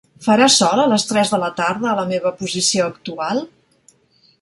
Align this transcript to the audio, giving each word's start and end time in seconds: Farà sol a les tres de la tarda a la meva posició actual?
Farà 0.27 0.45
sol 0.53 0.81
a 0.83 0.87
les 0.93 1.05
tres 1.09 1.35
de 1.35 1.39
la 1.45 1.51
tarda 1.61 1.91
a 1.91 1.95
la 2.01 2.07
meva 2.15 2.35
posició 2.43 2.91
actual? 2.93 3.47